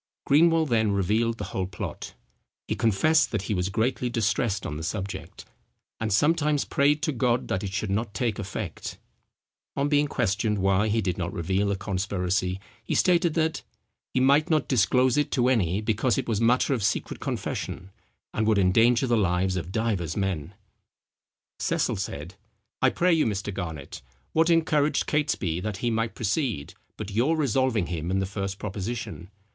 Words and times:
Greenwell 0.25 0.65
then 0.65 0.93
revealed 0.93 1.37
the 1.37 1.43
whole 1.53 1.67
plot. 1.67 2.15
He 2.67 2.73
confessed 2.73 3.29
that 3.31 3.43
he 3.43 3.53
was 3.53 3.69
greatly 3.69 4.09
distressed 4.09 4.65
on 4.65 4.75
the 4.75 4.81
subject, 4.81 5.45
"and 5.99 6.11
sometimes 6.11 6.65
prayed 6.65 7.03
to 7.03 7.11
God 7.11 7.49
that 7.49 7.63
it 7.63 7.71
should 7.71 7.91
not 7.91 8.15
take 8.15 8.39
effect." 8.39 8.97
On 9.75 9.89
being 9.89 10.07
questioned 10.07 10.57
why 10.57 10.87
he 10.87 11.01
did 11.01 11.19
not 11.19 11.31
reveal 11.31 11.67
the 11.67 11.75
conspiracy 11.75 12.59
he 12.83 12.95
stated 12.95 13.35
that, 13.35 13.61
"he 14.11 14.19
might 14.19 14.49
not 14.49 14.67
disclose 14.67 15.17
it 15.17 15.29
to 15.33 15.49
any, 15.49 15.81
because 15.81 16.17
it 16.17 16.27
was 16.27 16.41
matter 16.41 16.73
of 16.73 16.83
secret 16.83 17.19
confession, 17.19 17.91
and 18.33 18.47
would 18.47 18.57
endanger 18.57 19.05
the 19.05 19.15
lives 19.15 19.55
of 19.55 19.71
divers 19.71 20.17
men." 20.17 20.55
Cecil 21.59 21.97
said, 21.97 22.33
"I 22.81 22.89
pray 22.89 23.13
you, 23.13 23.27
Mr. 23.27 23.53
Garnet, 23.53 24.01
what 24.33 24.49
encouraged 24.49 25.05
Catesby 25.05 25.59
that 25.59 25.77
he 25.77 25.91
might 25.91 26.15
proceed, 26.15 26.73
but 26.97 27.11
your 27.11 27.37
resolving 27.37 27.85
him 27.85 28.09
in 28.09 28.17
the 28.17 28.25
first 28.25 28.57
proposition? 28.57 29.29